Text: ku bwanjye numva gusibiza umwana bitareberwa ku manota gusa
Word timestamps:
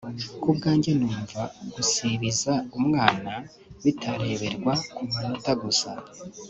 ku 0.41 0.49
bwanjye 0.57 0.91
numva 0.99 1.41
gusibiza 1.73 2.53
umwana 2.77 3.33
bitareberwa 3.83 4.73
ku 4.93 5.01
manota 5.13 5.51
gusa 5.63 5.91